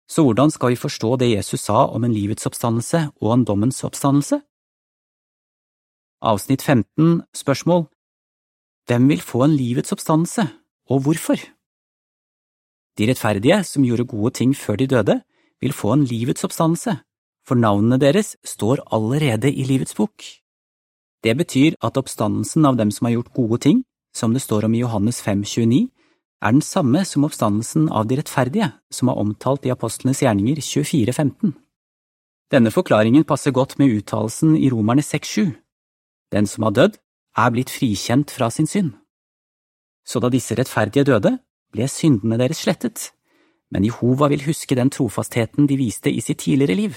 Så 0.09 0.25
hvordan 0.25 0.51
skal 0.51 0.75
vi 0.75 0.81
forstå 0.81 1.17
det 1.21 1.31
Jesus 1.31 1.61
sa 1.69 1.87
om 1.87 2.05
en 2.05 2.13
livets 2.13 2.47
oppstandelse 2.49 3.11
og 3.21 3.33
en 3.33 3.45
dommens 3.49 3.81
oppstandelse? 3.85 4.41
Avsnitt 6.21 6.63
15, 6.63 7.23
spørsmål 7.35 7.87
Hvem 8.89 9.09
vil 9.09 9.21
få 9.21 9.45
en 9.45 9.57
livets 9.57 9.93
oppstandelse, 9.93 10.49
og 10.89 11.05
hvorfor? 11.05 11.39
De 12.99 13.07
rettferdige, 13.07 13.63
som 13.65 13.85
gjorde 13.85 14.09
gode 14.09 14.33
ting 14.35 14.57
før 14.57 14.77
de 14.77 14.87
døde, 14.87 15.21
vil 15.61 15.73
få 15.73 15.93
en 15.93 16.05
livets 16.05 16.45
oppstandelse, 16.45 16.97
for 17.47 17.55
navnene 17.55 17.99
deres 18.01 18.37
står 18.45 18.83
allerede 18.93 19.53
i 19.53 19.65
livets 19.65 19.95
bok. 19.95 20.25
Det 21.25 21.37
betyr 21.37 21.77
at 21.83 21.97
oppstandelsen 21.97 22.67
av 22.67 22.77
dem 22.77 22.91
som 22.91 23.07
har 23.07 23.17
gjort 23.19 23.35
gode 23.35 23.59
ting, 23.59 23.85
som 24.15 24.33
det 24.33 24.43
står 24.43 24.67
om 24.67 24.75
i 24.75 24.83
Johannes 24.83 25.23
5,29, 25.23 25.89
er 26.43 26.55
den 26.55 26.63
samme 26.63 27.05
som 27.05 27.25
oppstandelsen 27.27 27.89
av 27.91 28.07
de 28.07 28.19
rettferdige, 28.21 28.71
som 28.91 29.09
er 29.11 29.19
omtalt 29.19 29.67
i 29.67 29.73
Apostlenes 29.75 30.23
gjerninger 30.23 30.61
24,15. 30.63 31.55
Denne 32.51 32.71
forklaringen 32.71 33.27
passer 33.29 33.53
godt 33.53 33.77
med 33.79 33.93
uttalelsen 33.99 34.55
i 34.57 34.71
Romerne 34.71 35.03
6,7. 35.03 35.51
Den 36.33 36.47
som 36.47 36.65
har 36.65 36.77
dødd, 36.77 36.97
er 37.37 37.51
blitt 37.51 37.71
frikjent 37.71 38.31
fra 38.31 38.51
sin 38.51 38.67
synd. 38.67 38.95
Så 40.09 40.23
da 40.25 40.31
disse 40.33 40.57
rettferdige 40.57 41.05
døde, 41.05 41.35
ble 41.75 41.89
syndene 41.93 42.39
deres 42.41 42.63
slettet, 42.65 43.11
men 43.69 43.85
Jehova 43.85 44.31
vil 44.33 44.47
huske 44.47 44.77
den 44.79 44.89
trofastheten 44.89 45.69
de 45.69 45.77
viste 45.77 46.09
i 46.09 46.23
sitt 46.25 46.41
tidligere 46.47 46.79
liv. 46.79 46.97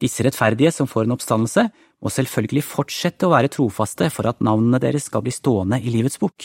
Disse 0.00 0.24
rettferdige 0.24 0.72
som 0.72 0.88
får 0.88 1.04
en 1.04 1.16
oppstandelse, 1.16 1.66
må 2.00 2.12
selvfølgelig 2.12 2.64
fortsette 2.64 3.28
å 3.28 3.32
være 3.32 3.52
trofaste 3.52 4.08
for 4.12 4.28
at 4.28 4.42
navnene 4.44 4.80
deres 4.80 5.08
skal 5.08 5.24
bli 5.24 5.32
stående 5.32 5.80
i 5.80 5.92
livets 5.92 6.20
bok. 6.20 6.44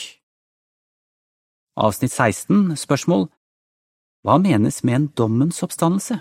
Avsnitt 1.80 2.12
16, 2.12 2.76
spørsmål 2.76 3.28
Hva 4.24 4.38
menes 4.40 4.82
med 4.84 4.96
en 4.96 5.10
dommens 5.16 5.62
oppstandelse? 5.64 6.20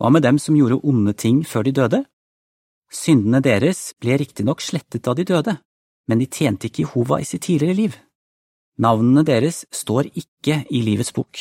Hva 0.00 0.10
med 0.12 0.24
dem 0.24 0.40
som 0.40 0.56
gjorde 0.56 0.82
onde 0.84 1.14
ting 1.16 1.44
før 1.48 1.64
de 1.64 1.72
døde? 1.76 2.00
Syndene 2.92 3.40
deres 3.44 3.94
ble 4.00 4.18
riktignok 4.20 4.60
slettet 4.60 5.04
da 5.04 5.14
de 5.16 5.24
døde, 5.28 5.56
men 6.08 6.20
de 6.20 6.28
tjente 6.28 6.68
ikke 6.68 6.84
Jehova 6.84 7.20
i 7.20 7.28
sitt 7.28 7.46
tidligere 7.48 7.78
liv. 7.78 7.98
Navnene 8.80 9.22
deres 9.26 9.64
står 9.72 10.10
ikke 10.12 10.64
i 10.70 10.82
livets 10.82 11.14
bok. 11.14 11.38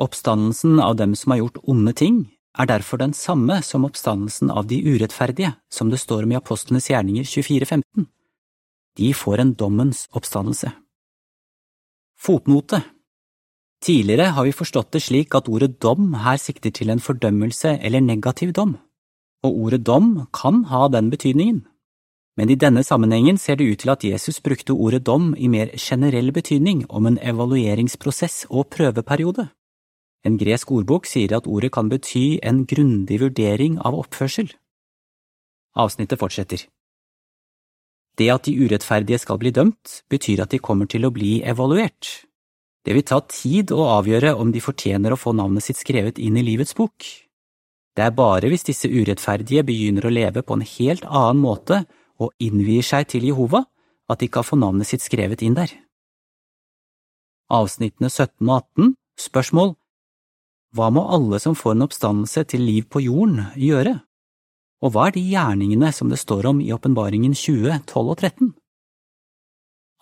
Oppstandelsen 0.00 0.78
av 0.80 0.96
dem 0.96 1.16
som 1.18 1.34
har 1.34 1.42
gjort 1.42 1.58
onde 1.68 1.92
ting, 1.96 2.20
er 2.58 2.66
derfor 2.66 2.98
den 2.98 3.12
samme 3.14 3.60
som 3.62 3.84
oppstandelsen 3.86 4.50
av 4.50 4.66
de 4.66 4.80
urettferdige, 4.82 5.54
som 5.70 5.90
det 5.90 6.00
står 6.02 6.24
om 6.26 6.32
i 6.32 6.38
apostlenes 6.38 6.88
gjerninger 6.90 7.24
24.15. 7.24 8.06
De 8.98 9.12
får 9.14 9.42
en 9.42 9.52
dommens 9.54 10.06
oppstandelse. 10.12 10.72
Fotnote 12.18 12.82
Tidligere 13.80 14.34
har 14.36 14.44
vi 14.44 14.52
forstått 14.52 14.90
det 14.92 15.00
slik 15.00 15.34
at 15.34 15.48
ordet 15.48 15.78
dom 15.80 16.12
her 16.20 16.36
sikter 16.36 16.72
til 16.74 16.90
en 16.92 17.00
fordømmelse 17.00 17.78
eller 17.80 18.04
negativ 18.04 18.52
dom, 18.52 18.74
og 19.46 19.56
ordet 19.56 19.86
dom 19.86 20.26
kan 20.36 20.64
ha 20.68 20.88
den 20.92 21.08
betydningen. 21.08 21.62
Men 22.40 22.48
i 22.48 22.56
denne 22.56 22.80
sammenhengen 22.80 23.36
ser 23.36 23.58
det 23.60 23.66
ut 23.68 23.82
til 23.82 23.90
at 23.92 24.04
Jesus 24.06 24.38
brukte 24.40 24.72
ordet 24.72 25.02
dom 25.04 25.34
i 25.36 25.48
mer 25.52 25.74
generell 25.76 26.32
betydning 26.32 26.86
om 26.88 27.10
en 27.10 27.18
evalueringsprosess 27.20 28.46
og 28.48 28.70
prøveperiode. 28.72 29.50
En 30.24 30.38
gresk 30.40 30.72
ordbok 30.72 31.04
sier 31.04 31.34
at 31.36 31.44
ordet 31.44 31.68
kan 31.76 31.92
bety 31.92 32.40
en 32.40 32.62
grundig 32.64 33.20
vurdering 33.20 33.76
av 33.84 33.98
oppførsel. 33.98 34.48
Avsnittet 35.76 36.20
fortsetter. 36.22 36.64
Det 38.16 38.32
at 38.32 38.48
de 38.48 38.56
urettferdige 38.56 39.20
skal 39.20 39.36
bli 39.40 39.52
dømt, 39.52 40.00
betyr 40.08 40.40
at 40.40 40.56
de 40.56 40.64
kommer 40.64 40.88
til 40.88 41.04
å 41.04 41.12
bli 41.12 41.42
evaluert. 41.44 42.24
Det 42.88 42.96
vil 42.96 43.04
ta 43.04 43.20
tid 43.28 43.68
å 43.76 43.84
avgjøre 44.00 44.32
om 44.40 44.48
de 44.48 44.64
fortjener 44.64 45.12
å 45.12 45.20
få 45.20 45.36
navnet 45.36 45.68
sitt 45.68 45.84
skrevet 45.84 46.16
inn 46.16 46.40
i 46.40 46.48
livets 46.48 46.72
bok. 46.72 47.04
Det 47.92 48.08
er 48.08 48.16
bare 48.16 48.48
hvis 48.48 48.64
disse 48.64 48.88
urettferdige 48.88 49.68
begynner 49.68 50.08
å 50.08 50.12
leve 50.12 50.40
på 50.40 50.56
en 50.56 50.64
helt 50.64 51.04
annen 51.04 51.44
måte 51.44 51.84
og 52.20 52.34
innvier 52.38 52.84
seg 52.84 53.08
til 53.10 53.24
Jehova, 53.26 53.64
at 54.10 54.20
de 54.20 54.28
kan 54.28 54.44
få 54.44 54.58
navnet 54.60 54.88
sitt 54.90 55.04
skrevet 55.04 55.42
inn 55.46 55.56
der. 55.56 55.72
Avsnittene 57.50 58.10
17 58.10 58.46
og 58.46 58.56
18, 58.60 58.94
spørsmål 59.18 59.74
hva 60.76 60.86
må 60.94 61.02
alle 61.10 61.40
som 61.42 61.56
får 61.58 61.74
en 61.74 61.88
oppstandelse 61.88 62.44
til 62.52 62.62
liv 62.62 62.84
på 62.86 63.02
jorden, 63.02 63.48
gjøre? 63.58 63.96
Og 64.86 64.92
hva 64.94 65.08
er 65.08 65.16
de 65.16 65.24
gjerningene 65.32 65.90
som 65.92 66.12
det 66.12 66.20
står 66.20 66.46
om 66.52 66.60
i 66.62 66.70
Åpenbaringen 66.70 67.34
20, 67.34 67.80
12 67.90 68.12
og 68.12 68.20
13? 68.20 68.52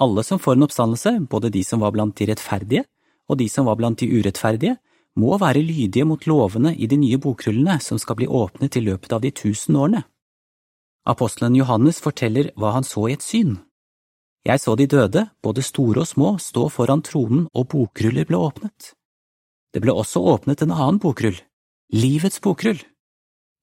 Alle 0.04 0.25
som 0.28 0.38
får 0.38 0.58
en 0.58 0.66
oppstandelse, 0.68 1.14
både 1.25 1.50
de 1.54 1.64
som 1.64 1.80
var 1.80 1.94
blant 1.96 2.14
de 2.20 2.28
rettferdige 2.28 2.84
og 3.28 3.40
de 3.40 3.48
som 3.48 3.66
var 3.68 3.78
blant 3.80 3.98
de 4.00 4.10
urettferdige, 4.12 4.76
må 5.18 5.38
være 5.40 5.64
lydige 5.64 6.06
mot 6.06 6.22
lovene 6.28 6.75
i 6.76 6.87
de 6.87 6.96
nye 7.00 7.18
bokrullene 7.18 7.78
som 7.82 7.98
skal 7.98 8.20
bli 8.20 8.28
åpnet 8.28 8.76
i 8.78 8.84
løpet 8.84 9.12
av 9.12 9.25
de 9.25 9.32
tusen 9.34 9.76
årene. 9.76 10.04
Apostelen 11.08 11.56
Johannes 11.56 12.02
forteller 12.04 12.50
hva 12.56 12.74
han 12.76 12.84
så 12.84 13.06
i 13.08 13.14
et 13.16 13.24
syn. 13.24 13.56
Jeg 14.44 14.60
så 14.60 14.74
de 14.76 14.86
døde, 14.86 15.24
både 15.42 15.64
store 15.64 16.04
og 16.04 16.08
små, 16.08 16.34
stå 16.40 16.68
foran 16.72 17.02
tronen 17.04 17.46
og 17.56 17.68
bokruller 17.72 18.28
ble 18.28 18.36
åpnet. 18.36 18.92
Det 19.72 19.80
ble 19.84 19.92
også 19.92 20.20
åpnet 20.20 20.62
en 20.64 20.72
annen 20.72 21.00
bokrull, 21.00 21.36
Livets 21.92 22.40
bokrull. 22.44 22.80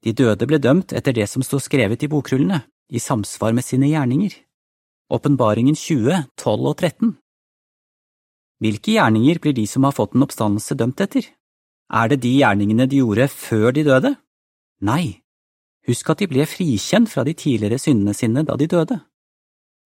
De 0.02 0.14
døde 0.14 0.48
ble 0.50 0.58
dømt 0.58 0.94
etter 0.98 1.14
det 1.14 1.28
som 1.30 1.44
sto 1.46 1.60
skrevet 1.62 2.02
i 2.06 2.10
bokrullene, 2.10 2.64
i 2.90 3.02
samsvar 3.02 3.54
med 3.54 3.66
sine 3.66 3.92
gjerninger. 3.92 4.34
Åpenbaringen 5.14 5.78
20, 5.78 6.26
12 6.38 6.66
og 6.66 6.76
13. 6.78 7.12
Hvilke 8.62 8.96
gjerninger 8.96 9.42
blir 9.42 9.54
de 9.54 9.66
som 9.70 9.86
har 9.86 9.94
fått 9.94 10.16
en 10.16 10.26
oppstandelse 10.26 10.78
dømt 10.78 11.02
etter? 11.06 11.28
Er 11.94 12.10
det 12.10 12.24
de 12.24 12.34
gjerningene 12.40 12.90
de 12.90 13.04
gjorde 13.04 13.30
før 13.30 13.70
de 13.78 13.86
døde? 13.86 14.16
Nei, 14.82 15.22
husk 15.88 16.10
at 16.10 16.22
de 16.22 16.30
ble 16.30 16.46
frikjent 16.50 17.10
fra 17.12 17.24
de 17.24 17.34
tidligere 17.34 17.80
syndene 17.82 18.14
sine 18.14 18.44
da 18.46 18.58
de 18.58 18.68
døde. 18.68 19.00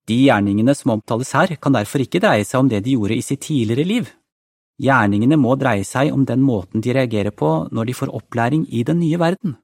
De 0.10 0.18
gjerningene 0.26 0.74
som 0.76 0.96
omtales 0.96 1.32
her, 1.38 1.56
kan 1.62 1.76
derfor 1.76 2.02
ikke 2.02 2.22
dreie 2.24 2.46
seg 2.48 2.64
om 2.64 2.70
det 2.72 2.82
de 2.86 2.96
gjorde 2.96 3.18
i 3.20 3.26
sitt 3.26 3.44
tidligere 3.46 3.86
liv. 3.86 4.10
Gjerningene 4.80 5.38
må 5.38 5.58
dreie 5.60 5.84
seg 5.86 6.14
om 6.16 6.24
den 6.26 6.42
måten 6.42 6.82
de 6.82 6.94
reagerer 6.96 7.36
på 7.36 7.68
når 7.76 7.90
de 7.90 7.98
får 8.00 8.14
opplæring 8.16 8.64
i 8.72 8.86
den 8.88 9.02
nye 9.04 9.20
verden. 9.20 9.58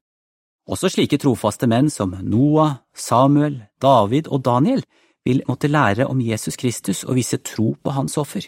Også 0.67 0.89
slike 0.89 1.17
trofaste 1.21 1.69
menn 1.69 1.89
som 1.93 2.13
Noah, 2.25 2.81
Samuel, 2.93 3.61
David 3.81 4.27
og 4.27 4.43
Daniel 4.45 4.83
vil 5.25 5.43
måtte 5.47 5.69
lære 5.69 6.07
om 6.09 6.21
Jesus 6.21 6.57
Kristus 6.57 7.03
og 7.05 7.15
vise 7.17 7.37
tro 7.37 7.73
på 7.81 7.93
hans 7.93 8.17
offer. 8.17 8.45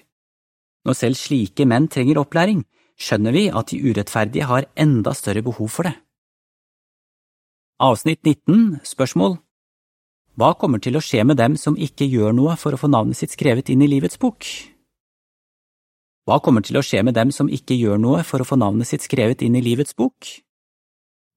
Når 0.86 0.98
selv 0.98 1.18
slike 1.20 1.66
menn 1.66 1.88
trenger 1.88 2.20
opplæring, 2.22 2.66
skjønner 2.98 3.34
vi 3.34 3.48
at 3.50 3.72
de 3.72 3.82
urettferdige 3.82 4.50
har 4.50 4.70
enda 4.78 5.14
større 5.14 5.46
behov 5.46 5.70
for 5.70 5.90
det. 5.90 5.96
Avsnitt 7.78 8.24
19, 8.26 8.80
spørsmål 8.82 9.36
Hva 10.34 10.48
kommer 10.58 10.82
til 10.82 10.96
å 10.98 11.02
skje 11.04 11.22
med 11.30 11.38
dem 11.38 11.54
som 11.62 11.76
ikke 11.78 12.08
gjør 12.10 12.32
noe 12.34 12.56
for 12.58 12.74
å 12.74 12.80
få 12.82 12.88
navnet 12.90 13.20
sitt 13.20 13.36
skrevet 13.36 13.70
inn 13.70 13.84
i 13.86 13.90
livets 13.92 14.18
bok? 14.18 14.48
Hva 16.26 16.40
kommer 16.42 16.66
til 16.66 16.80
å 16.80 16.82
skje 16.82 17.04
med 17.06 17.14
dem 17.14 17.30
som 17.30 17.46
ikke 17.46 17.78
gjør 17.78 18.02
noe 18.02 18.24
for 18.26 18.42
å 18.42 18.48
få 18.50 18.58
navnet 18.58 18.90
sitt 18.90 19.06
skrevet 19.06 19.46
inn 19.46 19.60
i 19.60 19.62
livets 19.62 19.94
bok? 19.94 20.26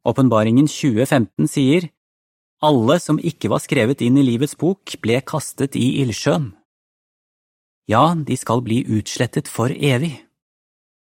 Åpenbaringen 0.08 0.64
2015 0.64 1.52
sier, 1.52 1.90
Alle 2.64 2.96
som 3.04 3.20
ikke 3.20 3.52
var 3.52 3.60
skrevet 3.60 4.00
inn 4.00 4.16
i 4.16 4.24
livets 4.24 4.56
bok, 4.56 4.96
ble 5.04 5.20
kastet 5.20 5.76
i 5.76 6.00
ildsjøen. 6.00 6.54
Ja, 7.84 8.14
de 8.16 8.40
skal 8.40 8.64
bli 8.64 8.80
utslettet 8.88 9.44
for 9.44 9.68
evig. 9.68 10.16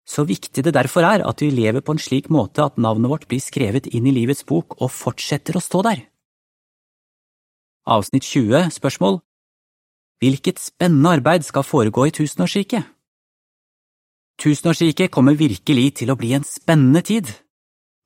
Så 0.06 0.22
viktig 0.22 0.62
det 0.62 0.75
derfor 0.76 1.02
er 1.02 1.25
at 1.26 1.42
vi 1.42 1.50
lever 1.50 1.82
på 1.82 1.96
en 1.96 2.02
slik 2.02 2.28
måte 2.30 2.62
at 2.62 2.78
navnet 2.78 3.10
vårt 3.10 3.26
blir 3.28 3.42
skrevet 3.42 3.88
inn 3.90 4.06
i 4.06 4.14
livets 4.14 4.46
bok 4.46 4.78
og 4.78 4.92
fortsetter 4.94 5.58
å 5.58 5.62
stå 5.64 5.82
der. 5.82 6.04
Avsnitt 7.86 8.26
20, 8.26 8.70
spørsmål 8.75 9.20
Hvilket 10.22 10.62
spennende 10.62 11.18
arbeid 11.18 11.44
skal 11.44 11.66
foregå 11.66 12.06
i 12.06 12.14
tusenårsriket? 12.14 12.86
Tusenårsriket 14.40 15.10
kommer 15.10 15.36
virkelig 15.36 15.90
til 16.00 16.12
å 16.12 16.16
bli 16.18 16.32
en 16.36 16.46
spennende 16.46 17.02
tid. 17.02 17.30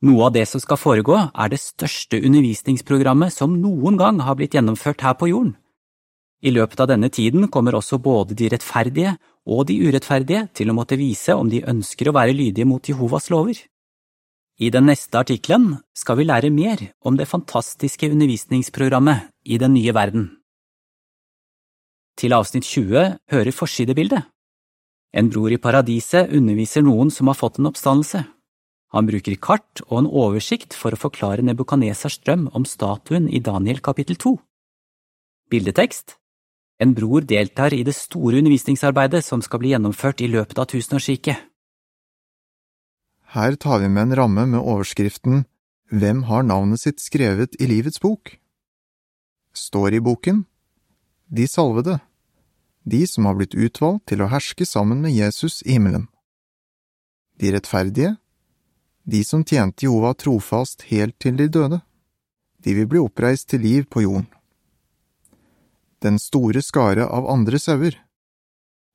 Noe 0.06 0.28
av 0.28 0.34
det 0.34 0.46
som 0.48 0.62
skal 0.62 0.78
foregå, 0.80 1.16
er 1.28 1.52
det 1.52 1.60
største 1.60 2.20
undervisningsprogrammet 2.24 3.34
som 3.34 3.58
noen 3.60 3.98
gang 4.00 4.22
har 4.24 4.38
blitt 4.38 4.56
gjennomført 4.56 5.04
her 5.04 5.16
på 5.20 5.28
jorden. 5.28 5.56
I 6.40 6.54
løpet 6.54 6.80
av 6.80 6.88
denne 6.88 7.10
tiden 7.12 7.50
kommer 7.52 7.76
også 7.76 7.98
både 8.00 8.34
de 8.38 8.48
rettferdige 8.48 9.18
og 9.48 9.66
de 9.68 9.78
urettferdige 9.80 10.46
til 10.54 10.70
å 10.70 10.76
måtte 10.76 10.98
vise 11.00 11.34
om 11.36 11.48
de 11.50 11.62
ønsker 11.68 12.10
å 12.10 12.16
være 12.16 12.36
lydige 12.36 12.68
mot 12.68 12.88
Jehovas 12.88 13.30
lover. 13.32 13.56
I 14.60 14.68
den 14.68 14.90
neste 14.90 15.16
artikkelen 15.16 15.78
skal 15.96 16.18
vi 16.20 16.26
lære 16.28 16.50
mer 16.52 16.82
om 17.00 17.16
det 17.16 17.28
fantastiske 17.30 18.10
undervisningsprogrammet 18.12 19.30
i 19.48 19.56
den 19.56 19.72
nye 19.72 19.94
verden. 19.96 20.28
Til 22.20 22.36
avsnitt 22.36 22.68
20 22.68 23.16
hører 23.32 23.56
forsidebildet. 23.56 24.28
En 25.16 25.30
bror 25.32 25.50
i 25.50 25.58
paradiset 25.58 26.28
underviser 26.36 26.84
noen 26.84 27.08
som 27.10 27.32
har 27.32 27.38
fått 27.38 27.58
en 27.58 27.70
oppstandelse. 27.72 28.20
Han 28.92 29.08
bruker 29.08 29.40
kart 29.40 29.80
og 29.88 30.02
en 30.02 30.10
oversikt 30.10 30.76
for 30.76 30.92
å 30.92 31.00
forklare 31.00 31.42
Nebukadnesars 31.46 32.20
drøm 32.20 32.48
om 32.52 32.66
statuen 32.68 33.30
i 33.30 33.40
Daniel 33.40 33.80
kapittel 33.80 34.18
2. 34.20 34.36
Bildetekst 35.50 36.19
En 36.80 36.94
bror 36.96 37.20
deltar 37.28 37.74
i 37.76 37.82
det 37.84 37.94
store 37.94 38.40
undervisningsarbeidet 38.40 39.24
som 39.24 39.42
skal 39.44 39.60
bli 39.60 39.74
gjennomført 39.74 40.22
i 40.24 40.30
løpet 40.32 40.58
av 40.58 40.70
tusenårsriket. 40.72 41.36
Her 43.36 43.56
tar 43.60 43.82
vi 43.82 43.88
med 43.88 44.08
en 44.08 44.16
ramme 44.16 44.46
med 44.46 44.60
overskriften 44.60 45.44
Hvem 45.90 46.22
har 46.30 46.46
navnet 46.46 46.80
sitt 46.80 47.02
skrevet 47.02 47.56
i 47.60 47.66
livets 47.66 48.00
bok? 48.00 48.36
Står 49.54 49.98
i 49.98 50.00
boken 50.00 50.44
De 51.26 51.46
salvede 51.50 51.98
de 52.82 53.06
som 53.06 53.24
har 53.24 53.36
blitt 53.38 53.54
utvalgt 53.54 54.08
til 54.10 54.22
å 54.22 54.30
herske 54.30 54.66
sammen 54.66 55.02
med 55.04 55.12
Jesus 55.14 55.60
i 55.62 55.76
himmelen. 55.76 56.08
De 57.40 57.52
rettferdige, 57.54 58.16
de 59.04 59.22
som 59.24 59.44
tjente 59.44 59.86
Jehova 59.86 60.14
trofast 60.14 60.86
helt 60.90 61.16
til 61.20 61.36
de 61.36 61.48
døde, 61.48 61.80
de 62.60 62.74
vil 62.76 62.88
bli 62.88 63.00
oppreist 63.00 63.48
til 63.52 63.64
liv 63.64 63.86
på 63.88 64.04
jorden. 64.04 64.28
Den 66.00 66.18
store 66.18 66.62
skare 66.64 67.04
av 67.06 67.28
andre 67.28 67.58
sauer, 67.60 67.98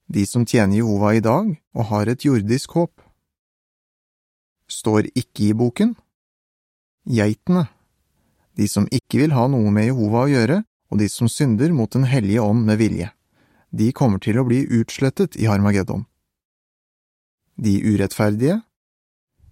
de 0.08 0.26
som 0.26 0.46
tjener 0.46 0.80
Jehova 0.80 1.14
i 1.14 1.22
dag 1.22 1.52
og 1.74 1.90
har 1.92 2.10
et 2.10 2.26
jordisk 2.26 2.78
håp. 2.78 3.02
Står 4.70 5.10
ikke 5.14 5.50
i 5.50 5.54
boken? 5.54 5.96
Geitene, 7.06 7.68
de 8.58 8.68
som 8.70 8.88
ikke 8.90 9.22
vil 9.22 9.36
ha 9.38 9.46
noe 9.52 9.74
med 9.74 9.92
Jehova 9.92 10.26
å 10.26 10.32
gjøre, 10.32 10.64
og 10.90 11.02
de 11.02 11.10
som 11.10 11.30
synder 11.30 11.74
mot 11.74 11.92
Den 11.92 12.06
hellige 12.10 12.42
ånd 12.42 12.66
med 12.66 12.78
vilje 12.82 13.12
de 13.76 13.92
kommer 13.92 14.22
til 14.24 14.40
å 14.40 14.46
bli 14.48 14.62
utslettet 14.78 15.36
i 15.36 15.50
Harmageddon. 15.50 16.06
De 17.60 17.74
urettferdige, 17.84 18.62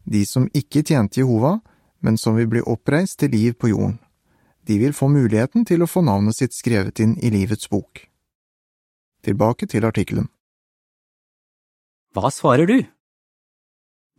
de 0.04 0.24
som 0.28 0.48
ikke 0.56 0.84
tjente 0.84 1.20
Jehova, 1.20 1.58
men 2.00 2.18
som 2.18 2.38
vil 2.40 2.48
bli 2.52 2.62
oppreist 2.64 3.20
til 3.20 3.34
liv 3.36 3.58
på 3.60 3.72
jorden, 3.74 3.98
de 4.68 4.78
vil 4.80 4.94
få 4.96 5.10
muligheten 5.12 5.66
til 5.68 5.84
å 5.84 5.90
få 5.90 6.04
navnet 6.06 6.38
sitt 6.38 6.56
skrevet 6.56 7.00
inn 7.04 7.18
i 7.20 7.32
livets 7.34 7.70
bok. 7.72 8.06
Tilbake 9.24 9.68
til 9.72 9.86
artikkelen. 9.88 10.30
Hva 12.14 12.30
svarer 12.32 12.70
du? 12.70 12.78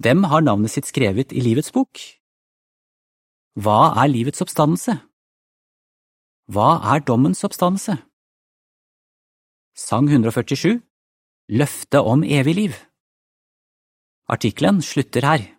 Hvem 0.02 0.24
har 0.30 0.42
navnet 0.42 0.72
sitt 0.74 0.88
skrevet 0.90 1.32
i 1.32 1.42
livets 1.44 1.70
bok? 1.72 2.00
Hva 3.54 3.94
er 4.02 4.10
livets 4.10 4.42
oppstandelse? 4.42 4.98
Hva 6.50 6.80
er 6.92 7.04
dommens 7.06 7.44
oppstandelse? 7.46 7.96
Sang 9.78 10.10
147 10.10 10.82
Løftet 11.54 12.00
om 12.00 12.24
evig 12.24 12.54
liv 12.56 12.76
Artikkelen 14.28 14.80
slutter 14.82 15.24
her. 15.26 15.53